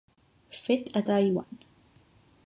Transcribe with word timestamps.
Fet 0.61 0.89
a 0.99 1.03
Taiwan. 1.09 1.61